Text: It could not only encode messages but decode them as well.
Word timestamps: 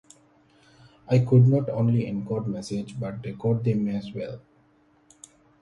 It 1.11 1.27
could 1.27 1.47
not 1.47 1.69
only 1.69 2.07
encode 2.11 2.47
messages 2.47 2.91
but 2.97 3.21
decode 3.21 3.63
them 3.63 3.87
as 3.87 4.11
well. 4.11 4.39